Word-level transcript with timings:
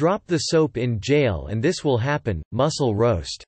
Drop 0.00 0.26
the 0.26 0.38
soap 0.38 0.78
in 0.78 0.98
jail 0.98 1.48
and 1.50 1.62
this 1.62 1.84
will 1.84 1.98
happen, 1.98 2.42
muscle 2.52 2.94
roast. 2.94 3.44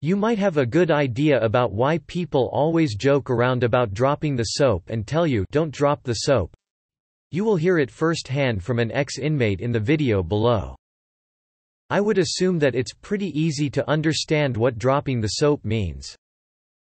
You 0.00 0.16
might 0.16 0.38
have 0.38 0.56
a 0.56 0.64
good 0.64 0.90
idea 0.90 1.38
about 1.38 1.70
why 1.70 1.98
people 2.06 2.48
always 2.50 2.94
joke 2.94 3.28
around 3.28 3.62
about 3.62 3.92
dropping 3.92 4.36
the 4.36 4.54
soap 4.56 4.84
and 4.88 5.06
tell 5.06 5.26
you 5.26 5.44
don't 5.52 5.70
drop 5.70 6.02
the 6.02 6.14
soap. 6.14 6.54
You 7.30 7.44
will 7.44 7.56
hear 7.56 7.76
it 7.76 7.90
firsthand 7.90 8.64
from 8.64 8.78
an 8.78 8.90
ex-inmate 8.90 9.60
in 9.60 9.70
the 9.70 9.78
video 9.78 10.22
below. 10.22 10.76
I 11.90 12.00
would 12.00 12.16
assume 12.16 12.58
that 12.60 12.74
it's 12.74 12.94
pretty 12.94 13.28
easy 13.38 13.68
to 13.68 13.86
understand 13.86 14.56
what 14.56 14.78
dropping 14.78 15.20
the 15.20 15.36
soap 15.42 15.62
means. 15.62 16.16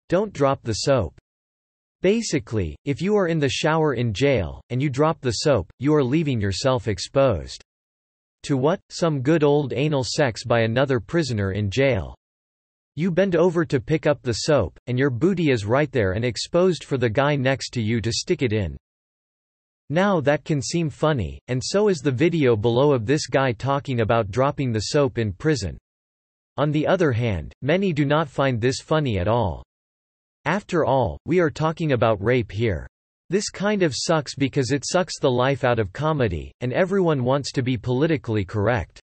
Don't 0.08 0.32
drop 0.32 0.62
the 0.62 0.76
soap. 0.86 1.12
Basically, 2.00 2.74
if 2.86 3.02
you 3.02 3.16
are 3.16 3.28
in 3.28 3.38
the 3.38 3.50
shower 3.50 3.92
in 3.92 4.14
jail, 4.14 4.62
and 4.70 4.80
you 4.80 4.88
drop 4.88 5.20
the 5.20 5.42
soap, 5.44 5.68
you 5.78 5.94
are 5.94 6.02
leaving 6.02 6.40
yourself 6.40 6.88
exposed. 6.88 7.62
To 8.46 8.56
what? 8.56 8.78
Some 8.90 9.22
good 9.22 9.42
old 9.42 9.72
anal 9.72 10.04
sex 10.04 10.44
by 10.44 10.60
another 10.60 11.00
prisoner 11.00 11.50
in 11.50 11.68
jail. 11.68 12.14
You 12.94 13.10
bend 13.10 13.34
over 13.34 13.64
to 13.64 13.80
pick 13.80 14.06
up 14.06 14.22
the 14.22 14.34
soap, 14.34 14.78
and 14.86 14.96
your 14.96 15.10
booty 15.10 15.50
is 15.50 15.64
right 15.64 15.90
there 15.90 16.12
and 16.12 16.24
exposed 16.24 16.84
for 16.84 16.96
the 16.96 17.10
guy 17.10 17.34
next 17.34 17.70
to 17.70 17.82
you 17.82 18.00
to 18.00 18.12
stick 18.12 18.42
it 18.42 18.52
in. 18.52 18.76
Now 19.90 20.20
that 20.20 20.44
can 20.44 20.62
seem 20.62 20.90
funny, 20.90 21.40
and 21.48 21.60
so 21.60 21.88
is 21.88 21.98
the 21.98 22.12
video 22.12 22.54
below 22.54 22.92
of 22.92 23.04
this 23.04 23.26
guy 23.26 23.50
talking 23.50 24.02
about 24.02 24.30
dropping 24.30 24.70
the 24.70 24.92
soap 24.92 25.18
in 25.18 25.32
prison. 25.32 25.76
On 26.56 26.70
the 26.70 26.86
other 26.86 27.10
hand, 27.10 27.52
many 27.62 27.92
do 27.92 28.04
not 28.04 28.28
find 28.28 28.60
this 28.60 28.78
funny 28.80 29.18
at 29.18 29.26
all. 29.26 29.64
After 30.44 30.84
all, 30.84 31.18
we 31.26 31.40
are 31.40 31.50
talking 31.50 31.90
about 31.90 32.22
rape 32.22 32.52
here. 32.52 32.86
This 33.28 33.50
kind 33.50 33.82
of 33.82 33.92
sucks 33.94 34.36
because 34.36 34.70
it 34.70 34.84
sucks 34.86 35.18
the 35.18 35.30
life 35.30 35.64
out 35.64 35.80
of 35.80 35.92
comedy, 35.92 36.52
and 36.60 36.72
everyone 36.72 37.24
wants 37.24 37.50
to 37.52 37.62
be 37.62 37.76
politically 37.76 38.44
correct. 38.44 39.00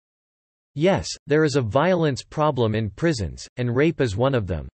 Yes, 0.76 1.08
there 1.26 1.44
is 1.44 1.56
a 1.56 1.62
violence 1.62 2.22
problem 2.24 2.76
in 2.76 2.92
prisons, 2.92 3.48
and 3.58 3.76
rape 3.76 4.00
is 4.00 4.16
one 4.16 4.36
of 4.36 4.46
them. 4.46 4.70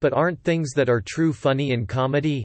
But 0.00 0.14
aren't 0.14 0.42
things 0.42 0.70
that 0.70 0.88
are 0.88 1.02
true 1.04 1.34
funny 1.34 1.72
in 1.72 1.86
comedy? 1.86 2.44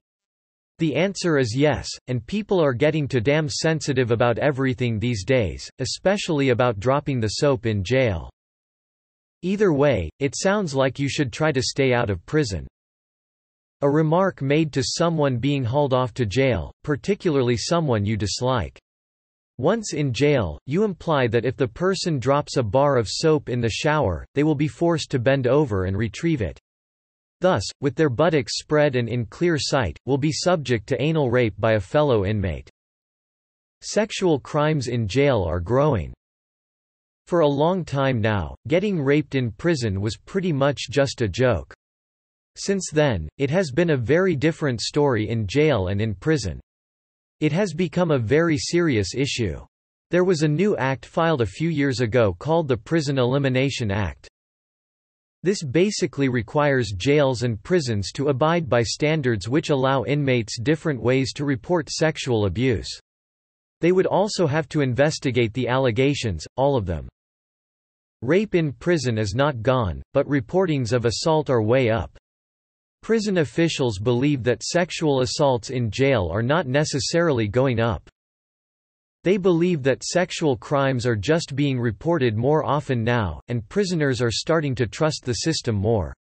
The 0.80 0.96
answer 0.96 1.38
is 1.38 1.56
yes, 1.56 1.88
and 2.08 2.28
people 2.28 2.60
are 2.60 2.74
getting 2.74 3.08
too 3.08 3.22
damn 3.22 3.50
sensitive 3.50 4.12
about 4.12 4.38
everything 4.38 5.00
these 5.00 5.24
days, 5.24 5.68
especially 5.80 6.50
about 6.50 6.80
dropping 6.80 7.20
the 7.20 7.30
soap 7.40 7.66
in 7.66 7.84
jail. 7.84 8.30
Either 9.44 9.72
way, 9.72 10.10
it 10.20 10.36
sounds 10.38 10.76
like 10.76 11.00
you 11.00 11.08
should 11.08 11.32
try 11.32 11.52
to 11.52 11.64
stay 11.64 11.94
out 11.94 12.10
of 12.10 12.24
prison. 12.26 12.68
A 13.82 13.90
remark 13.90 14.42
made 14.42 14.74
to 14.74 14.82
someone 14.84 15.38
being 15.38 15.64
hauled 15.64 15.94
off 15.94 16.12
to 16.16 16.26
jail, 16.26 16.74
particularly 16.84 17.56
someone 17.56 18.06
you 18.06 18.18
dislike. 18.18 18.80
Once 19.60 19.94
in 19.94 20.12
jail, 20.12 20.60
you 20.66 20.84
imply 20.84 21.28
that 21.28 21.46
if 21.46 21.56
the 21.56 21.68
person 21.68 22.18
drops 22.18 22.58
a 22.58 22.64
bar 22.64 22.98
of 22.98 23.08
soap 23.08 23.50
in 23.50 23.62
the 23.62 23.70
shower, 23.70 24.26
they 24.34 24.44
will 24.44 24.56
be 24.56 24.68
forced 24.68 25.12
to 25.12 25.20
bend 25.20 25.46
over 25.46 25.86
and 25.86 25.96
retrieve 25.96 26.42
it. 26.42 26.60
Thus, 27.40 27.64
with 27.80 27.94
their 27.96 28.10
buttocks 28.10 28.58
spread 28.58 28.96
and 28.96 29.08
in 29.08 29.28
clear 29.28 29.60
sight, 29.60 30.00
will 30.08 30.18
be 30.18 30.32
subject 30.32 30.88
to 30.88 31.00
anal 31.00 31.30
rape 31.30 31.54
by 31.60 31.74
a 31.74 31.80
fellow 31.80 32.26
inmate. 32.26 32.72
Sexual 33.82 34.40
crimes 34.40 34.88
in 34.88 35.08
jail 35.08 35.44
are 35.44 35.60
growing. 35.60 36.14
For 37.28 37.42
a 37.42 37.48
long 37.48 37.86
time 37.86 38.22
now, 38.22 38.56
getting 38.68 39.00
raped 39.00 39.36
in 39.36 39.52
prison 39.52 40.02
was 40.02 40.18
pretty 40.18 40.52
much 40.52 40.90
just 40.90 41.22
a 41.22 41.28
joke. 41.28 41.76
Since 42.58 42.90
then, 42.92 43.30
it 43.38 43.52
has 43.52 43.70
been 43.70 43.92
a 43.92 43.98
very 43.98 44.36
different 44.36 44.82
story 44.82 45.30
in 45.30 45.46
jail 45.46 45.90
and 45.90 46.02
in 46.02 46.16
prison. 46.16 46.60
It 47.40 47.52
has 47.52 47.72
become 47.72 48.10
a 48.10 48.18
very 48.18 48.58
serious 48.58 49.14
issue. 49.14 49.60
There 50.10 50.24
was 50.24 50.42
a 50.42 50.48
new 50.48 50.76
act 50.76 51.06
filed 51.06 51.42
a 51.42 51.46
few 51.46 51.70
years 51.70 52.00
ago 52.00 52.36
called 52.40 52.68
the 52.68 52.76
Prison 52.76 53.20
Elimination 53.20 53.92
Act. 53.92 54.28
This 55.44 55.62
basically 55.62 56.30
requires 56.30 56.94
jails 56.98 57.44
and 57.44 57.62
prisons 57.62 58.12
to 58.14 58.30
abide 58.30 58.68
by 58.68 58.82
standards 58.82 59.48
which 59.48 59.70
allow 59.70 60.04
inmates 60.06 60.60
different 60.60 61.00
ways 61.00 61.34
to 61.34 61.46
report 61.46 61.92
sexual 61.92 62.48
abuse. 62.48 62.90
They 63.82 63.92
would 63.92 64.08
also 64.08 64.48
have 64.48 64.68
to 64.70 64.82
investigate 64.82 65.54
the 65.54 65.68
allegations, 65.68 66.48
all 66.56 66.76
of 66.76 66.88
them. 66.88 67.08
Rape 68.24 68.56
in 68.56 68.74
prison 68.74 69.20
is 69.20 69.36
not 69.36 69.62
gone, 69.62 70.02
but 70.14 70.28
reportings 70.28 70.92
of 70.92 71.06
assault 71.06 71.52
are 71.52 71.62
way 71.62 71.92
up. 71.92 72.18
Prison 73.02 73.38
officials 73.38 74.00
believe 74.00 74.44
that 74.44 74.64
sexual 74.64 75.22
assaults 75.22 75.70
in 75.70 75.90
jail 75.90 76.30
are 76.32 76.44
not 76.44 76.68
necessarily 76.68 77.48
going 77.48 77.80
up. 77.80 78.10
They 79.24 79.38
believe 79.38 79.84
that 79.84 80.04
sexual 80.04 80.58
crimes 80.58 81.06
are 81.06 81.16
just 81.16 81.56
being 81.56 81.80
reported 81.80 82.38
more 82.38 82.64
often 82.64 83.04
now, 83.04 83.42
and 83.48 83.68
prisoners 83.68 84.22
are 84.22 84.32
starting 84.32 84.76
to 84.76 84.88
trust 84.88 85.26
the 85.26 85.34
system 85.34 85.76
more. 85.76 86.14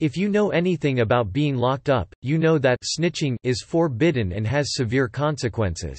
If 0.00 0.16
you 0.16 0.28
know 0.28 0.50
anything 0.50 1.00
about 1.00 1.32
being 1.32 1.56
locked 1.56 1.88
up, 1.88 2.14
you 2.22 2.38
know 2.38 2.56
that 2.58 2.78
snitching 2.84 3.36
is 3.42 3.64
forbidden 3.66 4.32
and 4.32 4.46
has 4.46 4.74
severe 4.74 5.08
consequences. 5.08 5.98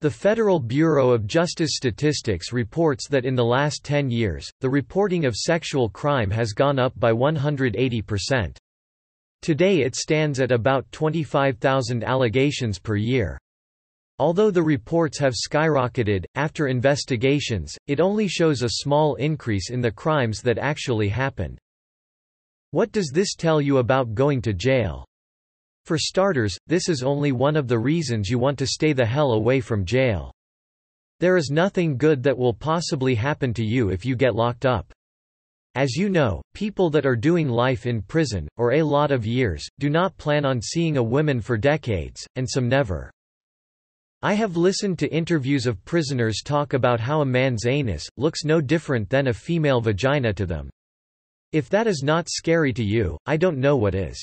The 0.00 0.10
Federal 0.10 0.60
Bureau 0.60 1.10
of 1.10 1.26
Justice 1.26 1.72
Statistics 1.74 2.52
reports 2.52 3.08
that 3.08 3.24
in 3.24 3.34
the 3.34 3.44
last 3.44 3.82
10 3.82 4.10
years, 4.10 4.48
the 4.60 4.70
reporting 4.70 5.24
of 5.24 5.34
sexual 5.34 5.88
crime 5.88 6.30
has 6.30 6.52
gone 6.52 6.78
up 6.78 6.92
by 7.00 7.12
180%. 7.12 8.56
Today 9.42 9.82
it 9.82 9.94
stands 9.94 10.40
at 10.40 10.52
about 10.52 10.90
25,000 10.92 12.04
allegations 12.04 12.78
per 12.78 12.96
year. 12.96 13.38
Although 14.18 14.50
the 14.50 14.62
reports 14.62 15.16
have 15.18 15.32
skyrocketed, 15.32 16.24
after 16.34 16.66
investigations, 16.66 17.76
it 17.86 18.00
only 18.00 18.26
shows 18.26 18.62
a 18.62 18.68
small 18.68 19.14
increase 19.14 19.70
in 19.70 19.80
the 19.80 19.92
crimes 19.92 20.42
that 20.42 20.58
actually 20.58 21.08
happened. 21.08 21.58
What 22.72 22.90
does 22.90 23.10
this 23.14 23.34
tell 23.34 23.60
you 23.60 23.78
about 23.78 24.14
going 24.14 24.42
to 24.42 24.52
jail? 24.52 25.04
For 25.84 25.96
starters, 25.96 26.58
this 26.66 26.88
is 26.88 27.02
only 27.02 27.32
one 27.32 27.56
of 27.56 27.68
the 27.68 27.78
reasons 27.78 28.28
you 28.28 28.38
want 28.38 28.58
to 28.58 28.66
stay 28.66 28.92
the 28.92 29.06
hell 29.06 29.32
away 29.32 29.60
from 29.60 29.86
jail. 29.86 30.32
There 31.20 31.36
is 31.36 31.50
nothing 31.50 31.96
good 31.96 32.22
that 32.24 32.36
will 32.36 32.52
possibly 32.52 33.14
happen 33.14 33.54
to 33.54 33.64
you 33.64 33.90
if 33.90 34.04
you 34.04 34.16
get 34.16 34.34
locked 34.34 34.66
up. 34.66 34.92
As 35.78 35.94
you 35.94 36.08
know, 36.08 36.42
people 36.54 36.90
that 36.90 37.06
are 37.06 37.14
doing 37.14 37.48
life 37.48 37.86
in 37.86 38.02
prison, 38.02 38.48
or 38.56 38.72
a 38.72 38.82
lot 38.82 39.12
of 39.12 39.24
years, 39.24 39.64
do 39.78 39.88
not 39.88 40.16
plan 40.16 40.44
on 40.44 40.60
seeing 40.60 40.96
a 40.96 41.02
woman 41.04 41.40
for 41.40 41.56
decades, 41.56 42.26
and 42.34 42.50
some 42.50 42.68
never. 42.68 43.12
I 44.20 44.34
have 44.34 44.56
listened 44.56 44.98
to 44.98 45.14
interviews 45.14 45.66
of 45.66 45.84
prisoners 45.84 46.42
talk 46.44 46.72
about 46.72 46.98
how 46.98 47.20
a 47.20 47.24
man's 47.24 47.64
anus, 47.64 48.08
looks 48.16 48.42
no 48.42 48.60
different 48.60 49.08
than 49.08 49.28
a 49.28 49.32
female 49.32 49.80
vagina 49.80 50.32
to 50.32 50.46
them. 50.46 50.68
If 51.52 51.68
that 51.68 51.86
is 51.86 52.02
not 52.02 52.28
scary 52.28 52.72
to 52.72 52.82
you, 52.82 53.16
I 53.24 53.36
don't 53.36 53.60
know 53.60 53.76
what 53.76 53.94
is. 53.94 54.18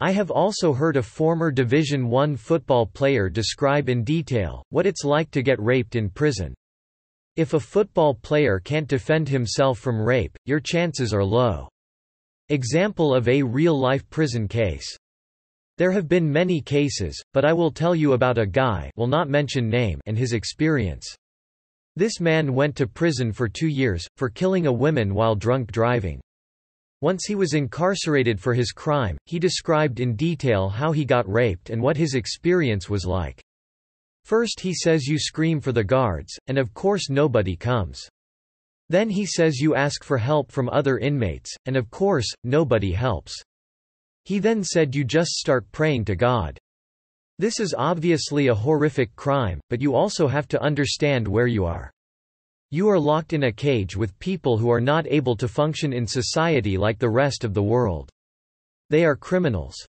I 0.00 0.10
have 0.10 0.30
also 0.30 0.74
heard 0.74 0.98
a 0.98 1.02
former 1.02 1.50
Division 1.50 2.14
I 2.14 2.36
football 2.36 2.84
player 2.84 3.30
describe 3.30 3.88
in 3.88 4.04
detail, 4.04 4.62
what 4.68 4.86
it's 4.86 5.02
like 5.02 5.30
to 5.30 5.40
get 5.40 5.58
raped 5.62 5.96
in 5.96 6.10
prison. 6.10 6.52
If 7.38 7.54
a 7.54 7.60
football 7.60 8.14
player 8.14 8.58
can't 8.58 8.88
defend 8.88 9.28
himself 9.28 9.78
from 9.78 10.02
rape, 10.02 10.36
your 10.44 10.58
chances 10.58 11.14
are 11.14 11.22
low. 11.22 11.68
Example 12.48 13.14
of 13.14 13.28
a 13.28 13.44
real-life 13.44 14.10
prison 14.10 14.48
case. 14.48 14.96
There 15.76 15.92
have 15.92 16.08
been 16.08 16.28
many 16.28 16.60
cases, 16.60 17.22
but 17.32 17.44
I 17.44 17.52
will 17.52 17.70
tell 17.70 17.94
you 17.94 18.14
about 18.14 18.38
a 18.38 18.44
guy 18.44 18.90
will 18.96 19.06
not 19.06 19.28
mention 19.28 19.68
name 19.68 20.00
and 20.06 20.18
his 20.18 20.32
experience. 20.32 21.06
This 21.94 22.18
man 22.18 22.54
went 22.54 22.74
to 22.74 22.88
prison 22.88 23.32
for 23.32 23.48
two 23.48 23.68
years, 23.68 24.04
for 24.16 24.28
killing 24.28 24.66
a 24.66 24.72
woman 24.72 25.14
while 25.14 25.36
drunk 25.36 25.70
driving. 25.70 26.20
Once 27.02 27.24
he 27.24 27.36
was 27.36 27.54
incarcerated 27.54 28.40
for 28.40 28.52
his 28.52 28.72
crime, 28.72 29.16
he 29.26 29.38
described 29.38 30.00
in 30.00 30.16
detail 30.16 30.68
how 30.68 30.90
he 30.90 31.04
got 31.04 31.32
raped 31.32 31.70
and 31.70 31.80
what 31.80 31.96
his 31.96 32.14
experience 32.14 32.90
was 32.90 33.06
like. 33.06 33.40
First 34.28 34.60
he 34.60 34.74
says 34.74 35.06
you 35.06 35.18
scream 35.18 35.58
for 35.58 35.72
the 35.72 35.82
guards, 35.82 36.38
and 36.48 36.58
of 36.58 36.74
course 36.74 37.08
nobody 37.08 37.56
comes. 37.56 38.06
Then 38.90 39.08
he 39.08 39.24
says 39.24 39.58
you 39.58 39.74
ask 39.74 40.04
for 40.04 40.18
help 40.18 40.52
from 40.52 40.68
other 40.68 40.98
inmates, 40.98 41.50
and 41.64 41.78
of 41.78 41.90
course, 41.90 42.26
nobody 42.44 42.92
helps. 42.92 43.34
He 44.26 44.38
then 44.38 44.62
said 44.62 44.94
you 44.94 45.02
just 45.02 45.30
start 45.30 45.72
praying 45.72 46.04
to 46.04 46.14
God. 46.14 46.58
This 47.38 47.58
is 47.58 47.74
obviously 47.78 48.48
a 48.48 48.54
horrific 48.54 49.16
crime, 49.16 49.62
but 49.70 49.80
you 49.80 49.94
also 49.94 50.28
have 50.28 50.46
to 50.48 50.62
understand 50.62 51.26
where 51.26 51.46
you 51.46 51.64
are. 51.64 51.90
You 52.70 52.90
are 52.90 53.00
locked 53.00 53.32
in 53.32 53.44
a 53.44 53.52
cage 53.52 53.96
with 53.96 54.18
people 54.18 54.58
who 54.58 54.70
are 54.70 54.78
not 54.78 55.06
able 55.08 55.36
to 55.36 55.48
function 55.48 55.94
in 55.94 56.06
society 56.06 56.76
like 56.76 56.98
the 56.98 57.08
rest 57.08 57.44
of 57.44 57.54
the 57.54 57.62
world. 57.62 58.10
They 58.90 59.06
are 59.06 59.16
criminals. 59.16 59.88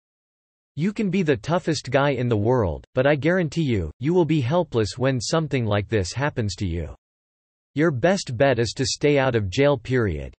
You 0.79 0.93
can 0.93 1.09
be 1.09 1.23
the 1.23 1.39
toughest 1.39 1.91
guy 1.91 2.11
in 2.11 2.29
the 2.29 2.37
world, 2.37 2.85
but 2.95 3.07
I 3.07 3.15
guarantee 3.15 3.63
you, 3.63 3.91
you 3.99 4.13
will 4.13 4.27
be 4.27 4.43
helpless 4.43 4.99
when 4.99 5.19
something 5.23 5.65
like 5.65 5.89
this 5.89 6.13
happens 6.13 6.55
to 6.57 6.67
you. 6.67 6.95
Your 7.75 7.91
best 7.91 8.37
bet 8.37 8.59
is 8.59 8.75
to 8.77 8.85
stay 8.85 9.19
out 9.19 9.35
of 9.35 9.49
jail 9.49 9.79
period. 9.79 10.35